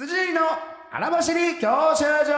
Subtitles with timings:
[0.00, 0.40] 羊入りの
[0.90, 2.32] 荒走り教習所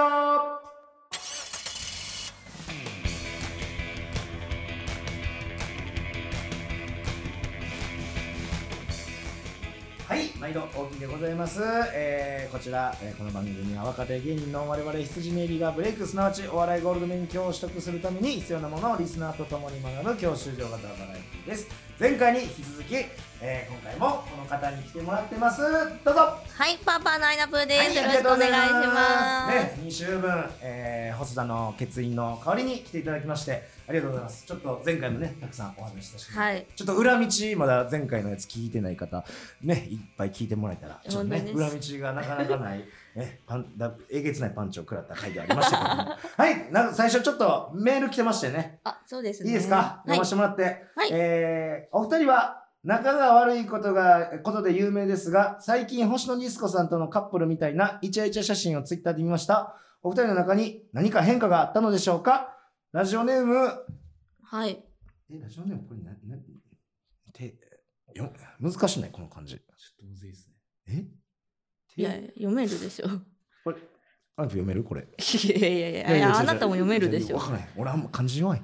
[10.08, 11.60] はい、毎度大きいでございます。
[11.94, 21.68] えーこちら、えーこの番組は若手芸人の我々羊ネイリがブレイク、すなわちお笑いゴールド免許を取得するために必要なものをリスナーと共に学ぶ教習所型バラエティです。
[22.00, 22.96] 前回に引き続き、
[23.44, 25.60] えー今回もこの方に来てもらってます。
[26.04, 27.78] どうぞはい、パパのアイナプーです。
[27.80, 29.56] はいよろしくお願いします。
[29.56, 34.46] ね、2週分、えー、細田の欠員の代わりに来ていただきまして、ありがとうございます。
[34.46, 36.66] ちょっと前回もね、たくさんお話ししたし、はい。
[36.76, 39.24] ちょっと裏道、まだ前回のやつ聞いてない方、
[39.60, 42.84] ね、いっぱい聞いてもらえたら、ちょっとね、裏道がなかなかない、
[43.16, 49.50] ね、パンだえげつないパンチを食らった回でありましたけども、 はい、なんか最初ちょっとメール来てましてね、あ、そうですね。
[49.50, 50.62] いいですか、読ませてもらって、
[50.94, 59.76] はいえーお二人は仲が悪いことが、ことで有名ですが、最近星野ディスコさんとのカップルみたいなイチャイチャ写真をツイッターで見ました。
[60.02, 62.56] お二人の中に何か変化があったのでしょうか？
[62.90, 63.70] ラジオネーム、
[64.42, 64.84] はい。
[65.30, 66.42] え、ラジオネームこれな、な、
[67.32, 67.54] て、
[68.14, 69.02] よ、難しい？
[69.02, 69.54] ね、この漢字。
[69.54, 69.64] ちょっ
[70.00, 70.50] とむずいです
[70.88, 71.06] ね。
[71.96, 72.00] え？
[72.00, 73.06] いやいや、読めるでしょ。
[73.62, 73.76] これ、
[74.34, 74.82] あなた読める？
[74.82, 75.02] これ。
[75.02, 77.42] いやいやいやいや、あなたも読めるでしょわ。
[77.42, 77.68] からない。
[77.76, 78.62] 俺あんま漢字弱い。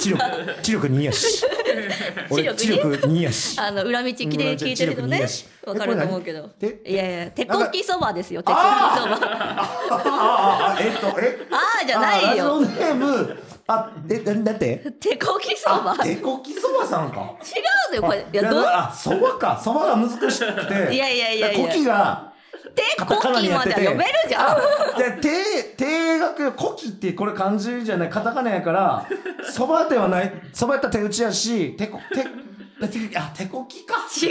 [0.00, 0.20] 知力、
[0.62, 1.44] 知力2やし。
[2.28, 3.56] 俺知知力力2やし。
[3.62, 5.24] あの、裏道きで聞いてるとね、
[5.64, 6.50] わかると思うけど。
[6.58, 6.80] で？
[6.84, 9.18] いやいや、手こきそばですよ、手こきそば。
[9.22, 11.38] あああえっとえ？
[11.52, 12.56] あーじゃないよ。
[12.56, 14.84] あラジオネームあえだだって？
[14.98, 15.94] 手こきそば。
[16.00, 18.26] あ違手こきそばさんかうのよ、これ。
[18.32, 18.64] いや、どう？
[18.66, 22.29] あそばかそばが難しくていやいやいやいやこきが
[22.74, 24.56] 手こきまでは読めるじゃん。
[24.98, 29.06] で手手学こきってこれ漢字じゃないカタカナやから
[29.50, 33.96] そばではないそばやったら手打ちやし手こ手手あ手こきか。
[34.22, 34.30] 違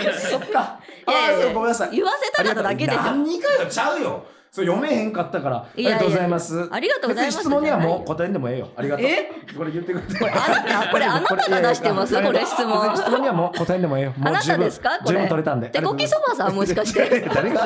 [0.00, 0.12] うよ。
[0.12, 0.80] そっか。
[1.06, 1.90] あごめんなさい。
[1.96, 3.02] 言わせたかっただけでしょ。
[3.02, 6.68] 何かよちゃうよそれ読めへんかったからありがとうございます。
[6.70, 8.68] ありがとうございます質問にはもう答えんでもええよ。
[8.76, 9.06] ありがとう。
[9.06, 9.30] え？
[9.56, 10.18] これ言ってくれて。
[10.18, 12.22] これあなたこれあなたが出してます？
[12.22, 12.96] これ質問。
[12.96, 14.14] 質問にはもう答えんでもええよ。
[14.16, 14.98] もうあなたですか？
[15.06, 15.68] 十分取れたんで。
[15.68, 17.08] 手こきそばさんもしかして。
[17.08, 17.60] 誰が誰が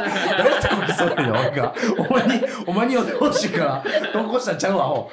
[0.60, 1.74] 手こきそばよ俺が。
[1.98, 5.06] お前にお前に読んでほしいから投稿したんちゃうわ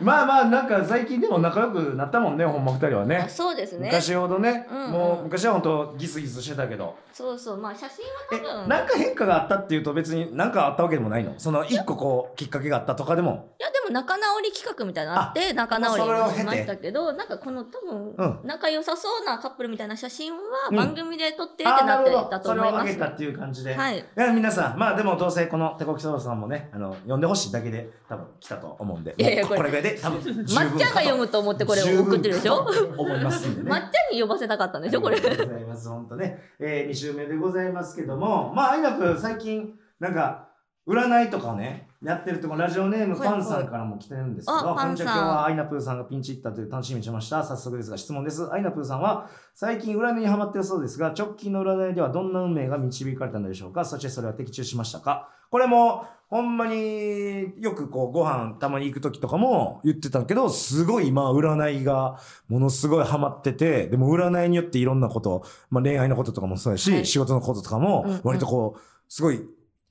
[0.00, 3.16] まあまあなんか最近でも仲良くなったもんねほんま二人はね。
[3.16, 3.86] あそうですね。
[3.86, 4.90] 昔ほどね、うんうん。
[4.90, 6.96] もう昔は本当ギスギスしてたけど。
[7.12, 8.68] そうそう、まあ写真えは多分。
[8.68, 11.34] なんか変化があったっていうと別に何かあったわけでもないの？
[11.38, 13.54] その一個こうきっかけがあったとかでも。
[13.60, 16.02] いやでも仲直り企画みたいなのあって仲直り
[16.38, 18.40] しましたけどなんかこの多分、うん。
[18.44, 20.38] 仲良さそうなカップルみたいな写真は
[20.70, 20.76] うん。
[20.76, 22.86] 番組で撮ってってなってたとそれを思います。
[22.86, 23.98] 上げたっていう感じで、はい。
[23.98, 32.66] いや皆さんまあでもどうせこの手こきそばさんもねあの読んでほしいだけで多分来たと思うんでいやいやこれぐらいで多分 まっちゃんが読むと思ってこれを送ってるでしょ？
[32.96, 33.68] 思いますんでね。
[33.70, 35.00] まっちゃんに呼ばせたかったんでしょ？
[35.00, 35.16] これ。
[35.16, 35.20] あ。
[35.20, 40.48] りがとうございます本当ね、えー、2週目でございますけどもまああいなく最近なんか
[40.86, 44.84] 占いとかねやってるとこラジオネームはいパンさんからも来てるんですけど、あパンさん。
[44.84, 45.12] こんにちは。
[45.14, 47.42] 今日はアイナプーさんがピンチヒッターという楽しみにしました。
[47.42, 48.52] 早速ですが質問です。
[48.52, 53.86] アイナプーさんは最近占いにハマってるそうですが直近の占いではどんな運命が導かれたのでしょうか？
[53.86, 55.30] そしてそれは的中しましたか？
[55.50, 62.18] これもほんまによくこうご飯たまに行く時とかも言ってたけどすごい今占いが
[62.48, 67.06] ものすごいハマっててでも占いによっていろんなこと、まあ、恋愛のこととかもそうやし、はい。
[67.06, 69.40] 仕事のこととかも割とこうすごい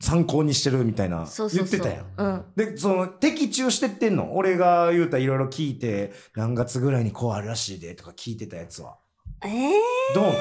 [0.03, 1.25] 参考にしてるみたいな。
[1.53, 2.05] 言ってたやん。
[2.17, 2.45] うん。
[2.57, 4.35] で、その、的中してってんの？
[4.35, 8.97] 俺が言うたらいろいろ聞いて、何月ぐらいにこうあるらしいでとか聞いてたやつは。
[9.45, 9.71] えー、
[10.13, 10.33] どうなん？
[10.33, 10.39] えー、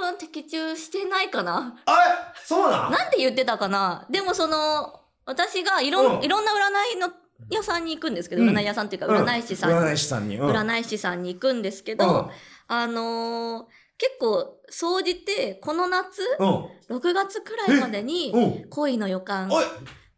[0.00, 1.80] 多分的中してないかな。
[1.86, 1.98] あれ？
[2.44, 2.90] そうなん？
[2.90, 4.08] なんで言ってたかな？
[4.10, 7.12] でもその、私がいろん、うんいろんな占いの
[7.48, 10.36] 屋さんに行くんですけど、うん占い屋さんっていうか、うん占い師さんに、占い師さんに。
[10.36, 12.32] うん占い師さんに行くんですけど、
[12.66, 13.64] あのー
[13.98, 16.96] 結構、総じて、この夏、うん。
[16.96, 18.70] 6月くらいまでに、うん。
[18.70, 19.50] 恋の予感、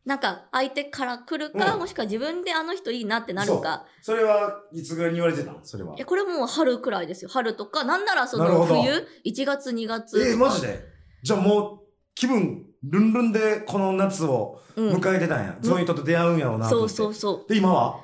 [0.04, 3.86] なんか相手から来るか、うんもしくは自分であの人いいなってなるか。
[4.02, 5.60] それはいつぐらいに言われてたの？
[5.62, 5.94] それは。
[5.94, 7.30] いや、これもう春くらいですよ。
[7.30, 10.20] 春とか、なんならその冬、1月2月。
[10.26, 10.80] えー、マジで？
[11.22, 11.78] じゃあもう、
[12.14, 14.94] 気分、ルンルンでこの夏をうん。
[14.94, 15.58] 迎えてたんや。
[15.62, 16.88] そういう人と出会うんやろうなとそう。
[16.88, 17.48] そうそう。
[17.48, 18.00] で、今は？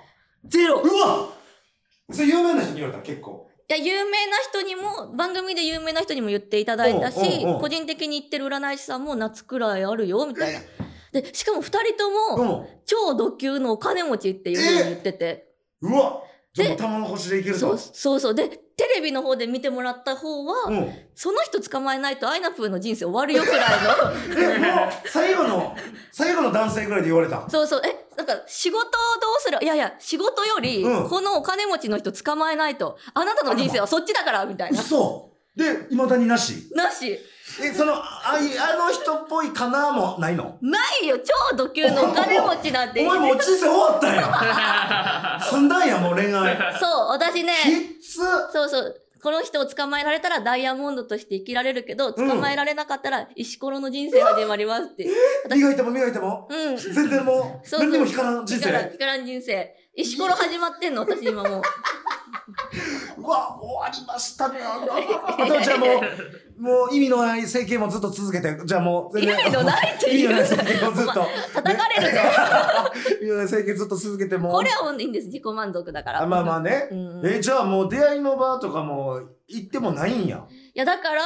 [0.47, 1.29] ゼロうわ
[2.11, 3.46] それ有名な人に言われた結構。
[3.69, 10.61] いや、有名な人にも、番組で有名な人にも言っていただいたし個人的に言ってる占い師さんも夏くらいあるよ、みたいな。
[11.13, 12.69] で、しかも二人とうも、ん。
[12.85, 15.49] 超ド級のお金持ちっていうふうに言ってて。
[15.81, 16.23] うわ
[16.57, 17.61] でう玉の星でいけると？
[17.61, 17.79] そう。
[17.79, 18.35] そうそう。
[18.35, 20.93] で、テレビの方で見てもらった方は、うん。
[21.15, 24.37] その人捕まえないとアイナプーの人生終わるよくらいの。
[24.41, 25.77] え、もう、最後の、
[26.13, 27.49] 最後の男性ぐらいで言われた？
[27.49, 27.83] そうそう。
[27.85, 28.89] え、なんか仕事をど
[29.39, 29.59] うする？
[29.63, 34.81] いやいや、仕事より、うんこのお金持ちの人捕まえないと、あなたの人生はそっちだから、みたいな。
[34.81, 36.71] 嘘で、未だになし？
[36.75, 37.19] なし。
[37.63, 40.59] え、その、あいあの人っぽいかなもないの？
[40.61, 45.39] ないよ超ド級のお金持ちなんてお前もう人生終わったんや。
[45.51, 46.57] 済んだんや、もう恋愛。
[46.79, 48.17] そう私ねきっつ
[48.53, 55.09] そうそうこの人を捕まえられたらダイヤモンドとして生きられるけど、捕まえられなかったら石ころの人生始まりますって。
[55.51, 56.47] 磨いても磨いても？
[56.51, 56.77] うん。
[56.77, 58.69] 全然もう、そうそう何にも光らん人生。
[58.93, 59.75] 光らん人生。
[59.97, 61.63] 石ころ始まってんの私今もう。
[63.19, 64.59] うわ、終わりましたね。
[64.63, 71.27] あとじゃあもう、もう意味のない整形もずっと続けて、じゃあもう意味のないって意味言うのない整形もずっと。
[71.55, 72.21] 叩かれるぞ。
[73.21, 74.53] 意味のない整形ずっと続けてもう。
[74.53, 75.27] これはいいんです。
[75.27, 76.23] 自己満足だから。
[76.23, 76.89] あまあまあね。
[76.91, 80.45] うんえ、じゃあもう出会いの場とかも行ってもないんや。
[80.75, 81.23] いやだから、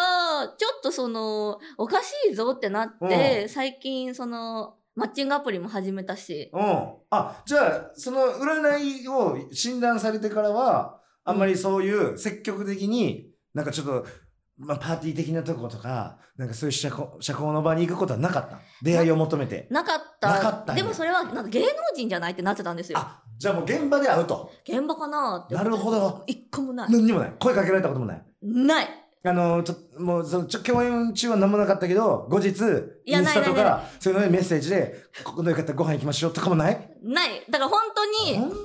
[0.56, 6.50] ちょっとその、おかしいぞってなって、最近その、マッチングアプリも始めたし。
[6.52, 6.88] うん。
[7.10, 10.99] あ、じゃあ、その占いを診断されてからは、
[11.30, 14.06] あんまりそういう積極的に、なんかちょっと、
[14.58, 18.58] まあ、パーティー的なとことか、なんかそういう社交社交の場に行くことはなかった？
[18.82, 19.66] 出会いを求めて？
[19.70, 20.28] なかった。
[20.28, 22.98] なかったでもそれは、なんか芸能人じゃないってなってたんですよ。
[22.98, 24.50] あ、じゃあもう現場で会うと？
[24.68, 25.54] 現場かなって。
[25.54, 26.24] なるほど。
[26.26, 26.90] 一個もない。
[26.90, 27.32] 何にもない。
[27.38, 28.22] 声かけられたこともない？
[28.42, 28.88] ない。
[29.22, 32.48] あの、ちょ、もう、その、ちょ、共演中は何もなかったけど、後日、
[33.04, 36.90] インスタとか、そういうのでメッセージで、ここのよかったらご飯行きましょうとかもない？
[37.02, 37.44] ない。
[37.50, 38.60] だから本当に、ほんまに？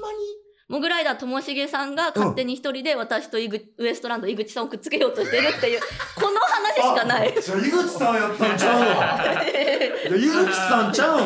[0.67, 5.79] モグライダーともしげさんが勝手に一人で私と井口ウエストランド井口さんをくっつけようとしてるっていう、
[6.15, 7.37] この話しかない。
[7.37, 9.43] あじゃあ、井口さんやったんちゃうわ。
[9.45, 11.19] いや井口さんちゃう。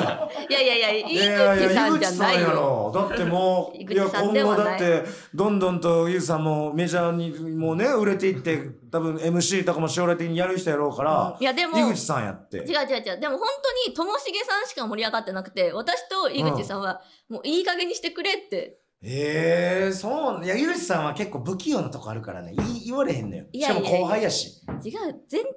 [0.49, 2.49] いやいやいや、井いやいや口さんじゃないよ。
[2.49, 2.91] ろ。
[2.93, 12.57] だってもう、 井いや、口さん今ではない後だって、どんどんと、ゆうさんもメジャーにもうね、売れていって、多分 MC とかも将来的にやる人やろうから、いやでも、井口さんやって。
[12.57, 13.19] 違う違う違う。
[13.21, 13.47] でも本
[13.85, 18.79] 当にともしげさんしか盛り上がってなくて、私と井口さんは、もういい加減にしてくれって。
[19.01, 20.43] へえ、そう。
[20.45, 22.53] いや、井口さんは結構不器用なとこあるからね。
[22.55, 23.45] 言い言われへんのよ。
[23.53, 24.61] しかもいやいやいや後輩やし。
[24.83, 24.91] 違う。
[25.29, 25.51] 全体違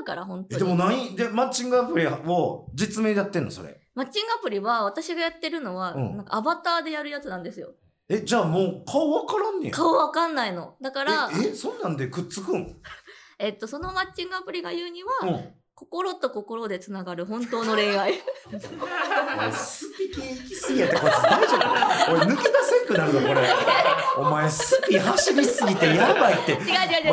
[0.00, 0.64] うから、本当え、に。
[0.66, 3.80] でも何で、マッチングアプリを実名でやってんのそれ。
[3.94, 7.70] マッチングアプリは私がやってるのは、うんなんかアバターでやるやつなんですよ。
[8.08, 9.72] え、じゃあもう顔わからんねや。
[9.74, 10.76] 顔わかんないの。
[10.80, 12.76] だから、え、え、そんなんでくっつくん？
[13.40, 15.54] えっと、そのマッチングアプリが言うには、うん。
[15.78, 18.10] 心と心でつながる本当の恋愛。
[18.10, 21.56] おい、スピ系行き過ぎやって、こいつ大丈
[22.08, 22.14] 夫？
[22.14, 23.48] おい、抜け出せんくなるぞ、これ。
[24.16, 26.50] お前、スピ走りすぎてやばいって。
[26.50, 26.62] 違う違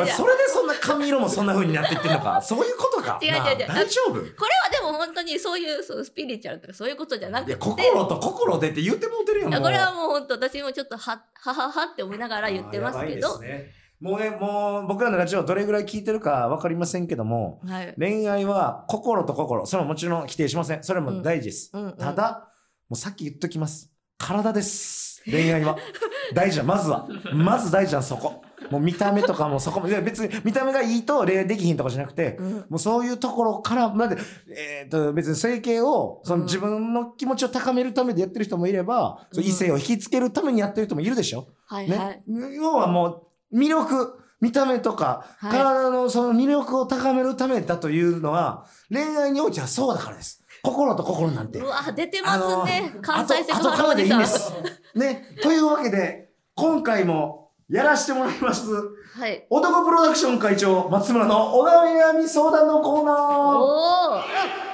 [0.00, 2.42] 違うそれでそんな髪色もそんな風になってってんのか？
[2.42, 3.20] そういうことか？
[3.22, 4.14] 違う違う違う大丈夫？
[4.14, 4.30] これは
[4.72, 7.52] でも本当にそういうそうスピリチュアルとかそういうことじゃなくて。
[7.52, 13.68] いや、心と心でって言ってもうてるやん、これはもう本当私もちょっとは、はははって思いながら言ってますけどあーやばいです。
[13.68, 17.94] ねもうね、もう僕らのラジオどれぐらい聞いてるかわかりませんけども、はい。
[17.98, 20.82] 恋愛は心と心、それももちろん否定しません。
[20.84, 21.70] それも大事です。
[21.72, 22.48] うんうんただ、
[22.88, 23.90] もうさっき言っときます。
[24.18, 25.22] 体です。
[25.24, 25.76] 恋愛は。
[26.34, 27.08] 大事な、まずは。
[27.32, 28.42] まず大事なそこ。
[28.70, 34.16] もう見た目とかもそこも、いや別に見た目がいいと恋愛できひんとかじゃなくて、うんもうそういうところから、まで、
[34.48, 41.42] えっ、と、別に整形を、そのうん自分の気持ちを高めるためでやってる人もいれば、そう異性を引きつけるためにやってる人もいるでしょ？
[41.42, 42.22] ね、はいはい。
[42.56, 43.22] 要はもう
[43.52, 52.92] 魅力見た目とか、はい体のその魅力を高めるためだというのは恋愛においてはそうだからです心と心なんてうわ、出てますね。
[53.00, 53.94] 関西セク後後からハラ。
[53.94, 54.52] でいいんです
[54.94, 59.46] ねというわけで今回もやらしてもらいますはい。
[59.48, 63.16] 男プロダクション会長松村のお悩み相談のコーナー
[63.58, 64.65] おー。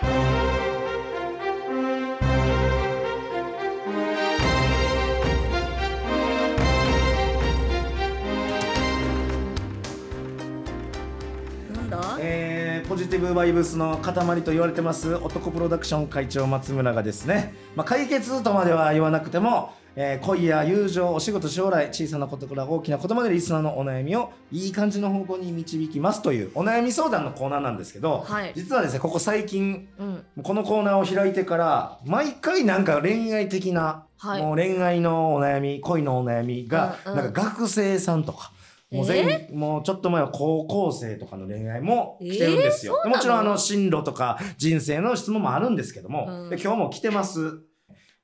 [12.92, 28.52] ポジティブバイブスの塊と言われてます男プロダクション会長松村がですね、まあ、解決とまでは言わなくても、えー恋や友情お仕事将来小さなことから大きなことまでリスナーのお悩みをいい感じの方向に導きますというお悩み相談のコーナーなんですけど、はい。
[28.54, 30.24] 実はですねここ最近うん。
[30.42, 34.42] このコーナーを開いてから毎回なんか恋愛的な、はい。
[34.42, 37.18] もう恋愛のお悩み恋のお悩みが、うんうん。
[37.18, 38.52] なんか学生さんとか
[38.92, 43.00] もう全、もうちょっと前は高校生とかの恋愛も来てるんですよ。
[43.06, 47.62] もちろんあの進路とか人生の質問もあるんですけども、うんで今日も来てます。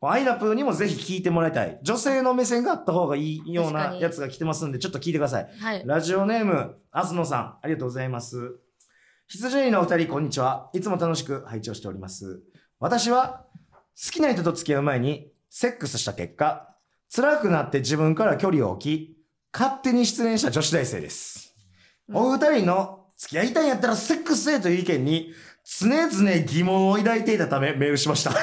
[0.01, 1.81] アイナプーにもぜひ聞いてもらいたい。
[1.83, 5.49] 女性の目線があった方がいいようなやつが来てますんで、ちょっと聞いてください。
[5.59, 5.83] はい。
[5.85, 8.61] ラジオネーム、あすのさん、ありがとうございます。
[9.27, 10.71] 羊のお二人、こんにちは。
[10.73, 12.43] いつも楽しく拝聴しております。
[12.79, 13.45] 私は、
[13.97, 16.77] 好きな人と付き合う前に、セックスした結果、
[17.15, 19.18] 辛くなって自分から距離を置き、
[19.53, 21.55] 勝手に失恋した女子大生です。
[22.13, 25.33] お二人の、付き合いたいんやったらセックスせえという意見に、
[25.81, 28.31] 常々疑問を抱いていたためメールしました。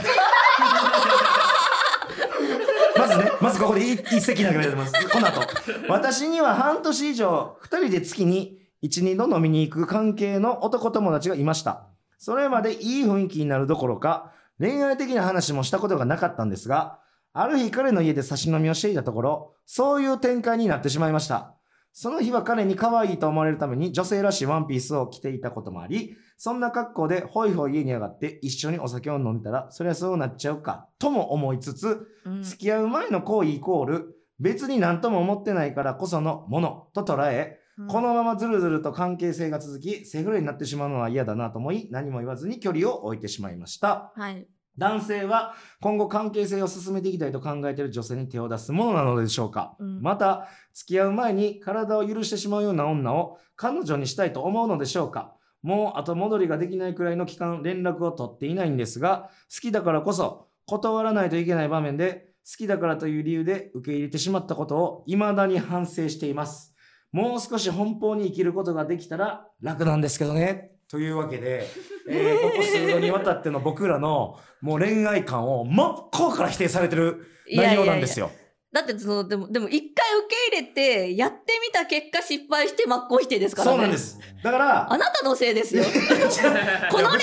[2.97, 4.93] まずね、まずここで一一石投げられてます。
[5.09, 5.41] この後。
[5.89, 11.88] 私には半年以上、二人で月に一二度飲みに行く関係の男友達がいました。
[12.17, 17.00] それまでいい雰囲気になるどころか、恋愛的な話もしたことがなかったんですが、
[17.38, 21.54] ある日彼の家で差し飲みをしていたところ、そういう展開になってしまいました。
[21.92, 44.13] その日は彼に可愛いと思われるために女性らしいワンピースを着ていたこともあり、そんな格好でホイホイ家に上がって一緒にお酒を飲んでたら、そりゃそうなっちゃうか、とも思いつつ、うん付き合う前の行為イコール、別に何とも思ってないからこそのものと捉え、うんこのままずるずると関係性が続き、セフレになってしまうのは嫌だなと思い、何も言わずに距離を置いてしまいました。
[44.15, 44.48] はい。
[44.77, 66.75] 男性は今後関係性を進めていきたいと考えている女性に手を出すものなのでしょうか、うんまた、付き合う前に体を許してしまうような女を彼女にしたいと思うのでしょうかもう後戻りができないくらいの期間連絡を取っていないんですが、好きだからこそ断らないといけない場面で、好きだからという理由で受け入れてしまったことを未だに反省しています。
[67.12, 70.75] もう少し奔放に生きることができたら楽なんですけどね。
[70.89, 71.68] というわけで、
[72.10, 78.32] えーここ数度にわたっての僕らのもう恋愛観を真っ向から否定されてる内容なんですよ。
[78.72, 80.74] だってそのでもでも一回受け入れ
[81.08, 84.20] てやってみた結果失敗して真っ向否定ですからねそうなんです。
[84.44, 87.20] だから、あなたのせいですよ この恋愛がう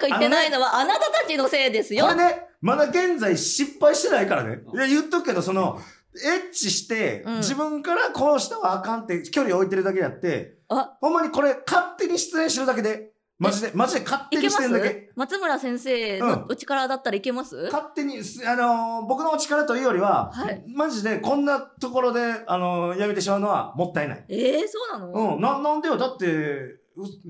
[0.00, 4.60] まくいってないのはあなたたちのせいですよこれね、まだ現在失敗してないからね。
[4.74, 5.80] いや、言っとくけど、その、
[6.24, 10.96] エッチして、うん自分からこうしたはあかんって距離を置いてるだけであって、あ。
[11.00, 15.10] ほんまにこれ勝手に出演してるだけで、マジで、マジで勝手にしてるだけ。
[15.14, 20.64] 松村先生のお力だったらいけます、勝手に、すあのー僕のお力というよりは、はい。
[20.66, 24.24] マジでこんなところで、あのーやめてしまうのはもったいない。
[24.28, 25.34] えー、そうなの？
[25.34, 25.98] うん、な、なんでよ？
[25.98, 26.80] だって、う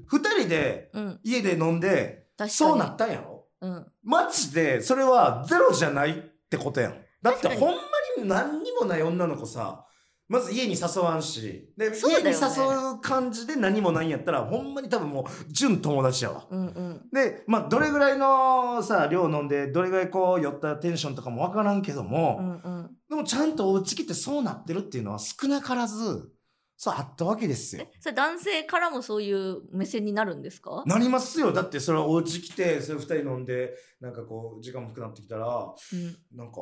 [0.06, 2.50] 二人でうん、家で飲んで、確かに。
[2.50, 3.46] そうなったんやろ？
[3.60, 3.86] うん。
[4.04, 6.14] マジで、それはゼロじゃないっ
[6.48, 6.94] てことやん。
[7.20, 7.76] だってほんま
[8.18, 9.85] に何にもない女の子さ、
[10.28, 16.46] まず家に誘わんし、で、ねに誘う感じで何もないんやったら、ほんまに多分もう、純友達やわ。
[16.50, 26.28] うんうんで、まあ、どれぐらいのさ、量飲んで、どれぐらいこう、酔ったテンションとかもわからんけどうも、んうんでもちゃんとお家来てそうなってるっていうのは少なからず、
[26.76, 27.92] そうあったわけですよえ。
[28.00, 30.82] それ男性からもそういう目線になるんですか？
[30.86, 31.52] なりますよ。
[31.52, 36.58] だってそれはお家来て、それ二人飲んで、なんかこう、時間も深くなってきたら、うんなんか、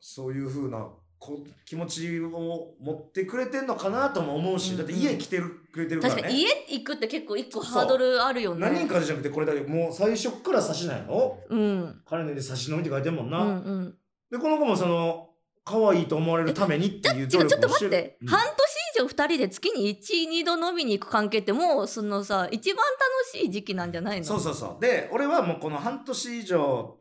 [0.00, 0.88] そういう風な
[1.20, 6.22] こ気持ちを持ってくれてんのかなとも思うし、うんだって家来てるくれてるからね。
[6.22, 6.48] 確かに家
[6.78, 8.60] 行くって結構一個ハードルあるよね。
[8.62, 11.38] 何人かじゃなくてこれだけもう最初っから差しないの？
[11.48, 12.02] うん。
[12.08, 13.38] 彼ので差し飲みって書いてんもんな。
[13.38, 13.94] うんうん。
[14.30, 15.28] で、この子もその、
[15.62, 17.90] 可愛いと思われるためにっていう違うちょっと努力をしてる。
[17.90, 18.28] 待って、うん。
[18.28, 18.50] 半年
[18.96, 24.24] 以上二人で月に12度飲みに行く関係ってもうそのさ一番楽しい時期なんじゃないの？
[24.24, 24.80] そうそうそう。
[24.80, 26.96] で、俺はもうこの半年以上、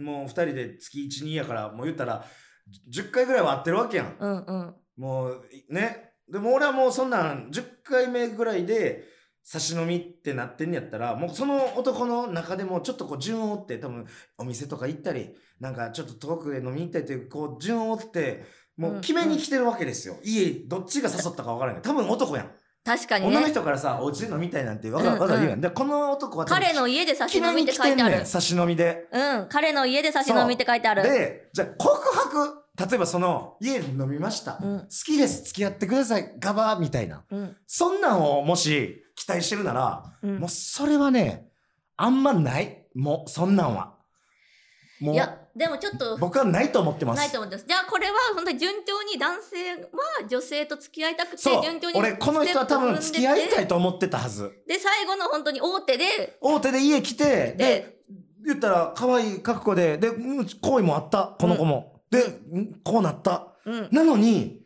[0.00, 2.24] んもう二人で月1、2やから、もう言ったら、
[2.90, 4.16] 10回ぐらいは会ってるわけやん。
[4.18, 6.14] うんうんもう、ね。
[6.30, 9.04] でも俺はもうそんなん、10回目ぐらいで、
[9.48, 14.06] 差し飲みってなってんやったら、もうその男の中でもちょっとこう順を追って、多分
[14.38, 18.44] お店とか行ったり、なんかちょっと遠くで飲みに行ったりっていう、こう順を追って、
[18.76, 20.16] もう決めに来てるわけですよ。
[20.24, 21.82] 家、どっちが誘ったか分からない。
[21.82, 22.50] 多分男やん。
[22.86, 25.60] 確かに女のね人からさ、お家で飲みたいなんて分かる、うんうん分かる言うやん。
[25.60, 29.08] で、この男は彼の家で差し飲みって書いてある差し飲みで。
[29.10, 34.60] うん彼の家で差し飲みって書いてあるで、じゃあ告白、例えばその、家で飲みました。
[34.62, 37.24] うん好きです、付き合ってください、ガバーみたいな。
[37.28, 41.48] うんそんなんをもし期待してるなら、うんもうそれはね、
[41.96, 42.86] あんまない。
[42.94, 43.94] もう、そんなんは。
[45.00, 47.16] もうい、やでもちょっと僕はないと思ってます。
[47.16, 51.90] ないと思ってますじゃあこれは本当に順調に男性は女性と付き合いたくて順調。
[51.90, 54.52] に俺、この人は多分付き合いたいとと思ってたはず。
[54.66, 57.96] で最後の本当に大手で大手で家来て、で、で
[58.44, 62.02] 言ったら可愛い覚悟で、で、うん好意もあった、この子も。
[62.10, 62.22] で、
[62.52, 63.54] うんこうなった。
[63.64, 64.60] うんなのに、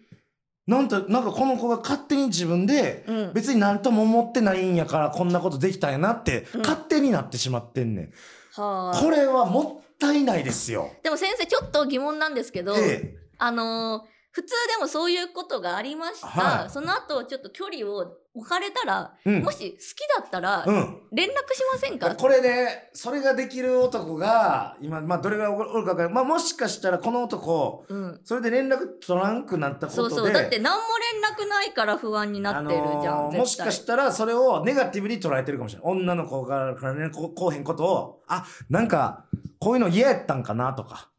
[0.67, 8.13] なんと、なんかこの子が勝手に自分で、うん別になんとも思ってないんやからこんなことできたんやなって、うん勝手になってしまってんねん。
[8.55, 10.91] はあこれはもったいないですよ。
[11.03, 13.15] でも先生ちょっと疑問なんですけど、ええ。
[13.39, 19.43] あのー普通でもそういうことがありました、はいその後ちょっと距離を置かれたら、うん。
[19.43, 21.01] もし好きだったらうん。
[21.13, 30.33] 連絡しませんか、これね、それができる男が、今、まあ、どれぐらいおるか分からんまあ、もしかしたらこの男、うん、それで連絡取らんくなったことで、そうそう。
[30.33, 30.83] だって何も
[31.13, 35.93] 連絡ないから不安になってるじゃん、あのーもしかしたらそれをネガティブに捉えてるかもしれない。
[35.93, 39.25] 女の子からからね、こうこうへんことを、あ、なんか、
[39.59, 41.11] こういうの嫌やったんかなとか、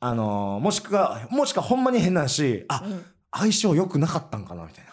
[0.00, 4.91] あのーもしくは、もしくはほんまに変なし、あ、うん、相性良くなかったんかなみたいな。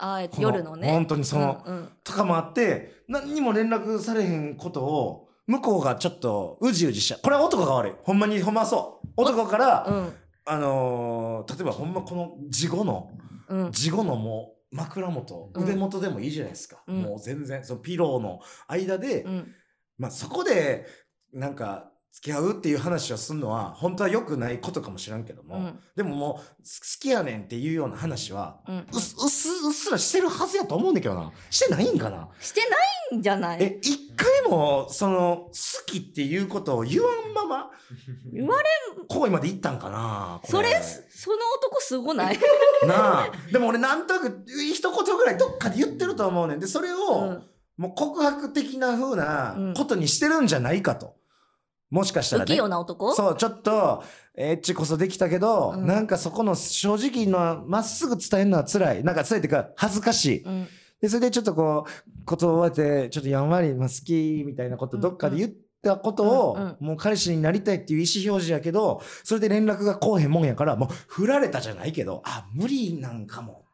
[0.00, 0.90] あ夜のね。
[0.90, 1.88] 本当にその、うんうん。
[2.02, 7.20] とかもあって、何にも連絡されへんことを、向こうがちょっとうじうじしちゃう。
[7.22, 7.92] これは男が悪い。
[8.04, 9.08] ほんまに、ほんまそう。
[9.16, 10.12] 男から、うん。
[10.46, 13.10] あのー例えばほんまこの事後の、
[13.48, 13.72] うん。
[13.72, 15.62] 事後のも枕元うん。
[15.64, 17.02] 腕元でもいいじゃないですか、うん。
[17.02, 19.54] もう全然そのピローの間で、うん。
[19.98, 20.86] まあそこで
[21.32, 25.78] なんか付き合うっていう話をするのは本当は良くないことかもしらんけども、うん。
[25.96, 26.42] でももう好
[27.00, 28.76] きやねんっていうような話はうん。
[28.92, 31.32] うっすうっすうっすらしてるはずやと思うんだけどな。
[31.50, 32.28] してないんかな？
[32.40, 33.62] してないんじゃない？
[33.62, 35.52] え一回もその好
[35.86, 37.70] きっていうことを言わんまま
[38.32, 38.68] 言われ
[39.08, 40.68] 恋まで行ったんかなこそれ
[41.10, 42.38] その男すごない？
[42.86, 43.32] なあ。
[43.52, 46.60] でも俺なんとなく一言ぐらいどっかで言ってると思うねん。
[46.60, 47.42] でそれを、うん。
[47.76, 49.74] もう告白的な風なうん。
[49.74, 51.14] ことにしてるんじゃないかと。
[51.90, 52.46] もしかしたらね。
[52.46, 52.68] 不器用。
[52.68, 53.14] な男？
[53.14, 54.02] そう、ちょっと、
[54.36, 55.86] エッチこそできたけど、うん。
[55.86, 59.04] なんかそこの正直のまっすぐ伝えるのは辛い。
[59.04, 60.42] なんか辛いっていうか、恥ずかしい。
[60.42, 60.68] うん。
[61.00, 65.02] で、それでちょっとこう、ことを覚えて、ちょっとやんわり、まあ、好きみたいなこと、うん。
[65.02, 66.76] どっかで言ったことを、うん。
[66.78, 73.64] もう彼氏になりたいっていう意思表示やけど、それで連絡がこうへんもんやから、もう振られたじゃないけど、あ、無理なんかも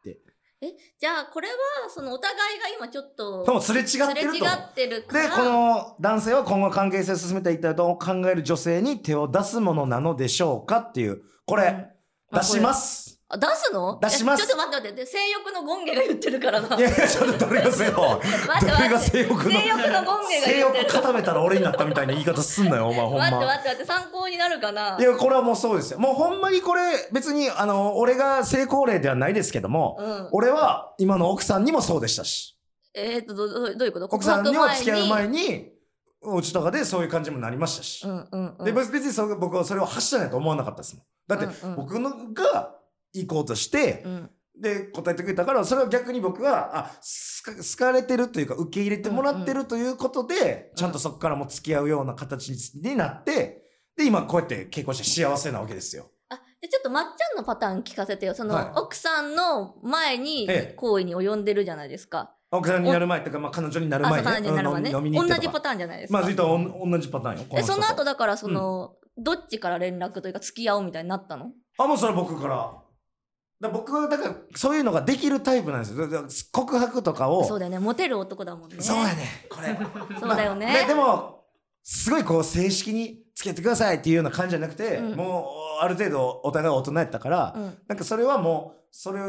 [0.57, 0.77] って。
[0.99, 1.55] じゃあこれは
[1.89, 4.59] そのお互いが今ちょっとでもすれ違ってすれ違ると思う。
[4.71, 11.91] ってるからで、この男性は今後関係性を進めていきたいと考える女性に手を出すものなのでしょうかっていう、これ、
[12.33, 13.06] 出します。
[13.29, 13.99] あ出すの？
[14.01, 14.45] 出します。
[14.45, 15.05] えちょっと待って待って。
[15.05, 16.77] で性欲のゴンゲが言ってるからな。
[16.77, 19.51] いやいや、ちょっとどれが性欲待ってどれが性欲の？
[19.51, 20.85] 性欲のゴンゲが性言ってる。
[20.85, 23.19] 欲固めたら俺になったみたいな言い方すんなよ、お前ほんま。
[23.19, 23.85] 待って待って待って。
[23.85, 24.97] 参考になるかな？
[25.01, 25.99] いや、これはもうそうですよ。
[25.99, 30.29] もうほんまにこれ、別に、あの、俺が成功例ではないですけども、うん。
[30.31, 32.57] 俺は今の奥さんにもそうでしたし、
[32.95, 34.05] えー、とどどどういうこと？
[34.07, 35.41] 奥さんにも付き合う前に。
[35.41, 35.73] に、
[36.23, 38.07] うちとかでそういう感じもなりましたし。
[38.07, 38.65] うんうんうん。
[38.65, 41.05] で、別別にそ僕はそれを発したないと思わなかったですもん。
[41.27, 42.76] だって、僕のが
[43.25, 44.31] 行こうとして、うん。
[44.59, 46.91] で、答えてくれたから、それは逆に僕は、あ、
[47.45, 53.63] 好か好かれてるというか、受け入れてもらってるということで、ちゃんとそこからも付き合うような形になって、
[53.97, 56.11] で、今こうやって結婚して幸せなわけですよ。
[56.31, 58.35] あでちょっとまっちゃんのパターン聞かせてよ。
[58.35, 58.73] その、はい。
[58.77, 60.75] 奥さんの前にええ。
[60.75, 64.91] 行為に及んでるじゃないですか、奥さんになる前とか、まあ、彼女になる前に、彼女になる前ね。
[64.91, 65.01] 同
[65.35, 67.45] じパターンじゃないですか、まあ、ずっと同じパターンよ。
[67.51, 68.13] でその後だ。
[68.13, 71.53] だからその、どっちから連絡というか付き合おうみたいになったの？
[71.79, 72.73] あ、もうそれは僕から。
[73.61, 76.49] だ僕は、だから、そういうのができるタイプなんですよ。
[76.53, 77.45] 告白とかを。
[77.45, 79.47] そうだよねモテる男だもんねそうやね。
[79.49, 79.77] これ。
[80.21, 81.45] そうだよね、まあででも、
[81.83, 89.21] すごいこう、正式に付き合ってくださいっていうような感じじゃなくて、うんもう、ある程度お互い大人やったから、うんなんかそれはもう、それ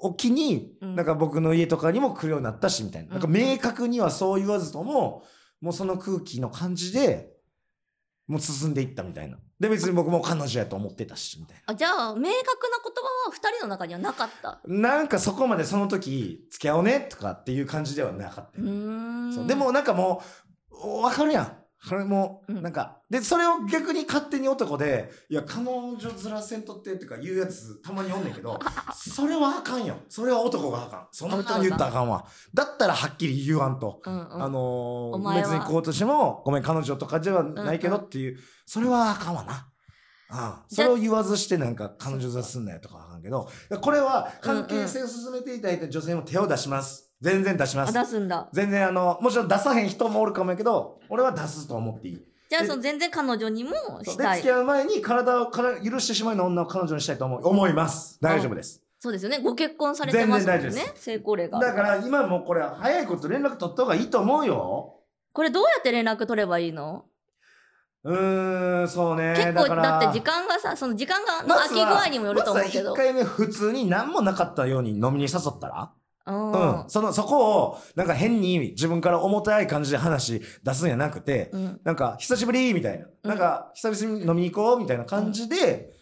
[0.00, 3.12] を機に、うんなんか僕の家とかにも来るようになったし、みたいな。
[3.12, 5.24] なんかうん明確にはそう言わずとも、
[5.60, 7.35] もうその空気の感じで、
[8.26, 9.38] もう進んでいったみたいな。
[9.60, 11.62] で、別に僕も彼女やと思ってたし、みたいな。
[11.72, 18.64] あじゃあ明確な言葉は二人の中にはなかったなんかそこまでその時、付き合おうねとかっていう感じではなかったう。
[18.64, 18.68] ー
[19.28, 20.22] んそうでもなんかも
[20.70, 21.56] う、わかるやん。
[21.88, 28.58] これもう、うんなんか、で、それを逆に勝手に男で、いや、彼女ずらせんとってってか言うやつたまにおんねんけど、
[28.94, 29.96] それはあかんよ。
[30.08, 31.08] それは男があかん。
[31.12, 32.24] そんなん言ったらあかんわ。
[32.54, 34.00] だったらはっきり言わんと。
[34.04, 39.68] うんうんあのー、別にこうとしても、ごめん、彼女とかではないけどうんうんっていう、それはあかんわな。
[40.28, 43.48] ああそれを言わずしてなんか彼女ずらすんなよとかはあかんけど、
[43.80, 47.12] これは関係性を進めていただいた女性も手を出します。
[47.20, 47.92] 全然出しまあす。
[47.92, 52.16] 出すんだ全然あの、もちろん出さへん人もおるかもやけど、俺は出すと思っていい。
[52.16, 53.72] でじゃあその全然彼女にも
[54.04, 58.18] したい付き合う前に体をから許してしまうような女を彼女にしたいと思う思います。
[58.20, 58.82] 大丈夫です。
[58.98, 64.94] そうですよねご結婚されてますもね成功例がだから今もうこれ早いこと連絡取った方がいいと思うよ。
[65.32, 67.04] これどうやって連絡取ればいいの？
[68.04, 69.34] うーん、そうね。
[69.36, 75.92] 結構からだって時間がさその時間がの空き具合にもよると思うけど、まずは1回目普通に何もなかったように飲みに誘ったら
[76.26, 76.90] うんうん。
[76.90, 83.06] その、そこを、なんか変に自分から重たい感じで話出すんじゃなくて、うんなんか、久しぶりみたいな。
[83.06, 85.92] うんなんか、久々に飲みに行こうみたいな感じで、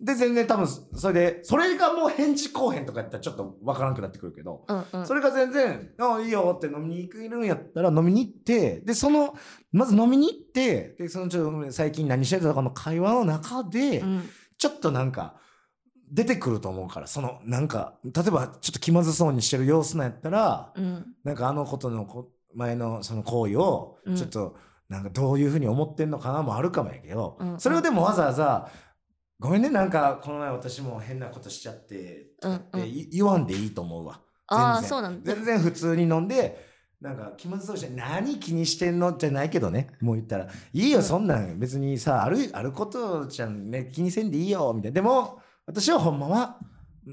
[0.00, 5.06] で、全然多分、それで、それがもう返事後編とかやったらちょっとわからなくなってくるけど、うんうん。
[5.06, 9.34] それが全然、あいいよって飲みに行けるんやったら飲みに行って、で、その、
[9.70, 14.28] まず飲みに行って、で、そのちょっと最近何してたとかの会話の中で、うん。
[14.58, 15.36] ちょっとなんか、
[16.10, 21.06] 出てくると思うから、その、なんか、例えばちょっと気まずそうにしてる様子なんやったら、うん。
[21.24, 24.16] なんかあのことのこ前のその行為をうん。
[24.16, 24.56] ちょっと
[24.88, 27.60] なんかどういうふうに思ってんのかなもあるかもやけど、うん。
[27.60, 28.68] それをでもわざわざ
[29.42, 34.20] 「ごめんねなんかこの前私も変なことしちゃって」とかって言わんでいいと思うわ。
[34.46, 34.88] ああ全然。
[34.88, 35.34] そうなんだ。
[35.34, 39.16] 全然普通に飲んでなんか気まずそうにして何気にしてんの？
[39.18, 44.94] じゃないけどねもう言ったら「いいよそんなん別にさあるあることじゃんね気にせんでいいよ」みたいな。
[44.94, 46.58] でも私はほんまは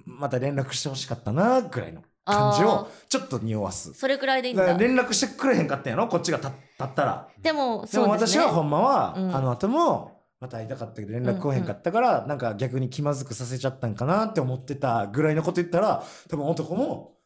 [0.05, 3.91] また連絡してほしかったなぐらいの感じあをちょっと匂わす。
[3.95, 4.65] それくらいでいいんだ。
[4.67, 6.07] だ連絡してくれへんかったんやろ？
[6.07, 7.27] こっちが立立ったら。
[7.41, 8.41] でもでそうですね。
[8.41, 9.35] も私はほんまは、うん。
[9.35, 17.17] あの後も、また会いたかったけど連絡来へんかったから、なんか逆に気まずくさせちゃったんかなって思ってたぐらいのこと言ったら、多分男も、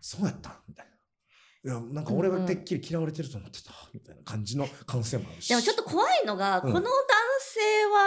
[0.00, 0.92] そうやったんみたいな。
[1.72, 5.48] いや、なんか俺がてっきり嫌われてると思ってた、みたいな感じの可能性もあるし。
[5.48, 6.90] でもちょっと怖いのが、うんこの男
[7.40, 7.60] 性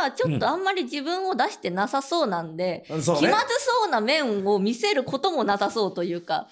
[0.03, 3.15] はちょっとあんまり自分を出してなさそうなんで、うんね気ま。
[3.17, 6.47] ずそうな面を見せることもなさそうというか。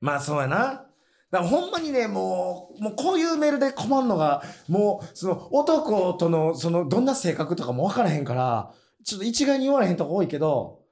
[0.00, 0.86] まあそうやな。
[1.34, 8.72] だからほんまにね、もう、もうこういうメールで困るのが、もう、その男との、その、どんな性格とかも分からへんから、
[9.04, 10.82] ちょっと一概に言われへんとこ多いけど、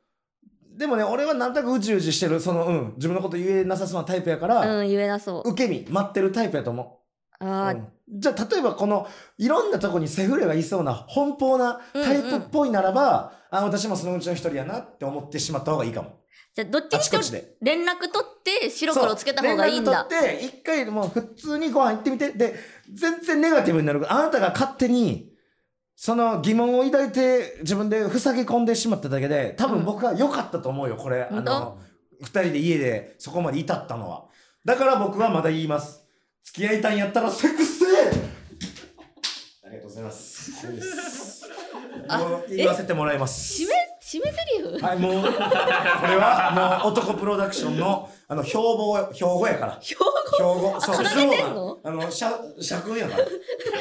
[0.77, 5.51] でもね、俺はなんとなくうじうじしてる、その、うん、自分のこと言えなさそうなタイプやから、うん、言えなそう。
[5.51, 7.01] 受け身、待ってるタイプやと思
[7.41, 7.45] う。
[7.45, 9.07] ああ、うんじゃあ、例えばこの、
[9.39, 16.22] いろんなとこにセフレがいそうな、奔放なタイプっぽいならば、あ、私もそのうちの一人やなって思ってしまった方がいいかも。
[16.55, 17.55] じゃあどっちあにしろちこちで。
[17.62, 20.05] 連絡取って白黒つけた方がいいんだ。
[20.05, 22.33] 取って、一回もう普通にご飯行ってみて。
[22.33, 22.55] で、
[22.93, 24.12] 全然ネガティブになる。
[24.12, 25.33] あなたが勝手に、
[25.97, 31.23] その疑問を抱いて自分で塞ぎ込んでしまっただけで、多分僕は良かったと思うよ、これ。
[31.23, 31.51] あ本当？
[31.53, 31.79] の、
[32.21, 34.27] 二人で家でそこまで至ったのは。
[34.65, 36.05] だから僕はまだ言います。
[36.45, 37.88] 付き合いたいんやったらセックスせえ
[39.65, 40.67] ありがとうございます。
[42.49, 43.62] 言わせてもらいます。
[43.62, 43.75] 締め、
[44.12, 44.85] 締め台詞？
[44.85, 45.29] はい、もう、こ
[46.07, 49.79] れはもう男プロダクションの、あの、標語、標語やから。
[49.81, 51.79] 標標語、そう、掲スローげてんの？
[51.83, 53.27] あの、社、社訓やから。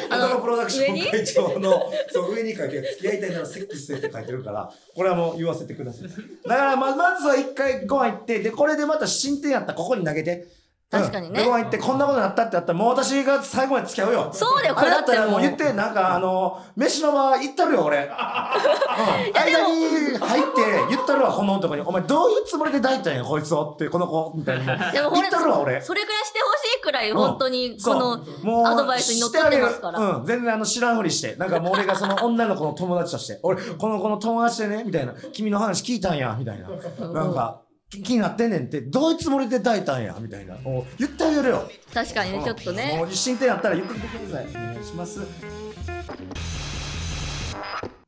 [0.10, 6.08] あの男プロダクション会長の、そう、上に書い付き合いたいならセックスって書いてるから、これはもう言わせてください。
[6.48, 10.61] だから、ま、まずは一回ご飯行って、で、これでまた進展やったらここに投げて。
[10.92, 14.30] 確かにねご飯行って、こんなことになったってやったら、もう私が最後まで付き合うよ。
[14.34, 18.00] そうだよ、こあれだったらもう言って、なんかあの、飯の場行ったるよ、俺。
[18.04, 21.82] うん、間に入って言ったるわ、この男に。
[21.82, 24.76] お前どういうつもりで抱いたんや、こいつをって、この子、みたいな。
[24.92, 25.82] 言ったるわ、俺。
[25.82, 31.38] それぐらいしてほしいくらい、本当に、この、もうアドバイスに乗ってますからしてあげるうん、全然あの知らんふりして。
[31.38, 35.14] なんかもう俺がその女の子の友達として、俺、この子の友達でね、みたいな。
[35.32, 36.68] 君の話聞いたんや、みたいな。
[37.08, 40.56] なんか、き気になってんねんって、どういうつもりで抱いたんや、みたいな。
[40.60, 41.70] もう言ってあげるよ。
[41.94, 43.06] 確かにね、ちょっともね。
[43.10, 44.48] う進展やったら言ってみてください。
[44.48, 45.20] お願いします。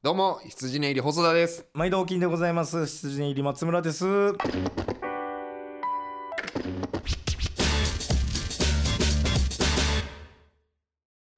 [0.02, 2.86] どうも羊ね入り細田です毎度お金でございます。
[2.86, 4.06] 羊入り松村です。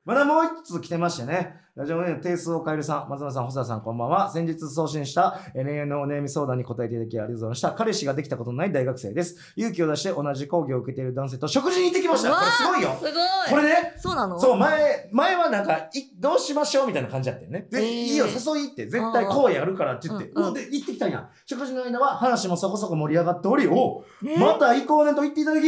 [0.05, 1.55] まだもう一つ来てましてね。
[1.75, 4.31] ラジオネーム定数を変えるさん、松村さん、細田さん、こんばんは。
[4.31, 7.71] 先日送信した恋愛のお悩み相談に答えていただきありがとうございました。
[7.71, 9.35] 彼氏ができたことのない大学生です。
[9.55, 12.35] 勇気を出して同じ講義を受けている男性と食事に行ってきました。
[12.35, 13.13] これすごいよすごい。
[13.49, 14.39] これね、そうなの？
[14.39, 15.89] そう、前、前はなんか、い
[16.19, 17.67] どうしましょうみたいな感じだったよね。
[17.71, 21.27] で、へーいいよ、誘いって、絶対こうやるからって言って、うん、で、行ってきたんや。
[21.47, 25.65] 食事の間は話もそこそこ盛り上がっており、おねまた行こうねと言っていただき、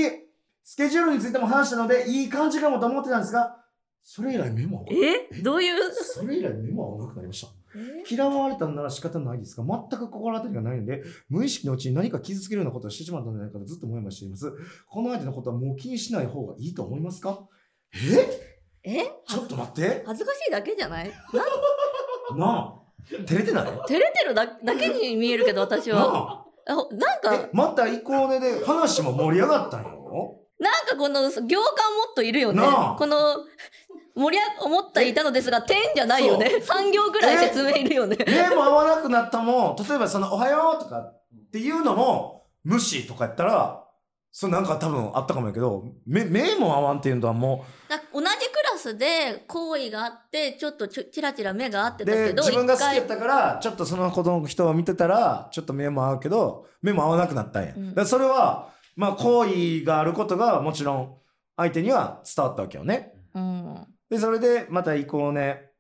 [0.63, 3.57] スケジュールについても話したので、いい感じかもと思ってたんですが、
[4.03, 5.41] それ以来メモはえ？
[5.41, 5.91] どういう？
[5.93, 7.47] それ以来メモはなくなりました。
[7.75, 8.03] え？
[8.09, 14.51] 嫌われたんなら仕方ないですが、全く心当たりがないので、無意識のうちに何か傷つけるようなことをしてしまったんじゃないかとずっともやもやしています。
[14.89, 17.45] この相手のことはもう気にしない方がいいと思いますか？
[18.85, 18.89] え？
[18.99, 19.05] え？
[19.27, 20.03] ちょっと待って。
[20.05, 21.11] 恥ずかしいだけじゃない？
[22.37, 22.73] なあ、
[23.25, 23.65] 照れてない？
[23.65, 26.43] な照れてるだだけに見えるけど、私は。
[26.43, 26.43] あ。
[26.69, 26.85] あなん
[27.21, 30.35] か、え、また行こうねで話も盛り上がったんよ。
[30.59, 31.59] なんかこの行間も
[32.11, 32.61] っといるよね。
[32.97, 33.37] この、
[34.15, 36.47] 盛り上思ったいたのですが、点じゃないよね。
[36.61, 38.17] 3行ぐらい説明いるよね。
[38.25, 43.83] 目も合わなくなったも、例えばその、おはようとかっていうのも、無視とかやったら、
[44.31, 57.73] そうなんか多分あったかもやけど、目、目も合わんっていうのはもだ同じクラスで好意があって、ちょっとちょチラチラ目が合ってたけど、自分が好きやったから、ちょっとその子の人を見てたら、ちょっと目も合うけど、目も合わなくなったんや。
[57.75, 61.15] うんだそれは、まあ、好意があることが、もちろん、
[61.55, 63.16] 相手には伝わったわけよね。
[63.37, 63.87] うん。
[64.09, 65.71] で、それで、また行こうね。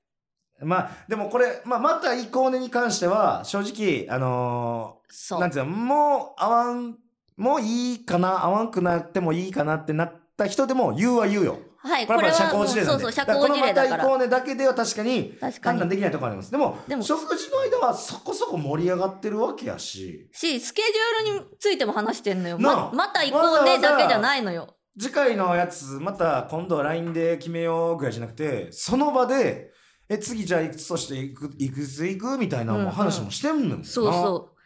[0.61, 5.39] まあ、でもこれ、まあ、また行こうねに関しては、正直、あのー、そう。
[5.39, 6.97] なんていうの、もう、合わん、
[7.35, 11.59] もういいかな、合わんくなってもいいかなってなった人でも、言うは言うよ。
[11.79, 13.03] はい、これは社交辞令なんで。
[13.03, 14.03] そうそう、社交辞令だから。
[14.03, 15.37] このまた行こうねだけでは確かに。
[15.61, 16.51] 判断できないところあります。
[16.51, 22.57] でも、でも食事の間はそこそこ盛り上がってるわけやし、し、スケジュールについても話してんのよ。
[22.57, 24.73] ま、また行こうねだけじゃないのよ。
[24.99, 29.71] 次回のやつ、また今度は LINE で決めようぐらいじゃなくて、その場で、
[30.09, 33.83] え、次じゃあいくつとしていく、いくついくみたいなうんうん話もしてんのよな？
[33.83, 34.56] そうそう。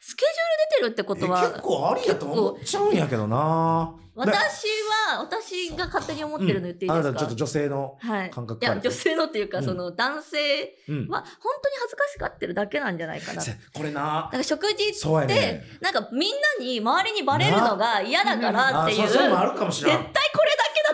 [0.00, 3.94] スケジュール出てるってことえは、結構ありやと思っちゃうんやけどな。
[4.16, 4.66] 私
[5.08, 8.30] は、私が勝手に思ってるの言っていいですか、あなたちょっと女性のはい。
[8.30, 11.08] 感覚からいや、女性のっていうか、うんその男性うん。
[11.08, 11.26] は、本
[11.62, 13.40] 当に恥ずかしがってるだけなんじゃないかな。
[13.40, 15.64] せこれななんか食事そうやでね。
[15.80, 19.98] なんかみんなに周りにバレるのが嫌だからっていう、うそういうのもあるかもしれん。
[19.98, 20.29] 絶対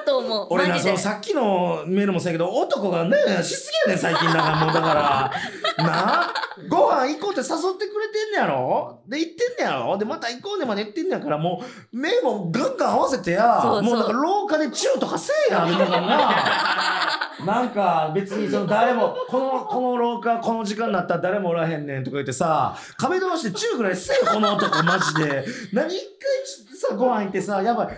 [0.06, 0.46] と思う。
[0.54, 0.96] 俺な、その。
[0.96, 4.26] さっきのメールもそうやけど、男がね、しすぎやねん、最近。
[4.32, 5.32] だからもうだから、
[5.84, 6.32] な？
[6.70, 9.00] ご飯行こうって誘ってくれてんねやろ？
[9.06, 9.98] で、行ってんねやろ？
[9.98, 13.60] で、また行こうねまで言ってんねやから、もう、目もガンガン合わせてや。
[13.62, 17.22] もうなんか廊下でチューとかせえや、みんながな。
[17.44, 25.44] なんか別にその誰も、この、この廊下、この時間になったら誰もおらへんねんとか言ってさ、壁同士でチューぐらいせえよ、この男、マジで。
[25.74, 25.94] 何？
[25.94, 27.88] 一回さ、ご飯行ってさ、やばい、